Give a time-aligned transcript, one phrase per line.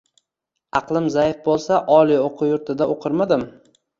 [0.79, 3.47] Aqlim zaif bo‘lsa, oliy o‘quv yurtida o‘qirmidim!?.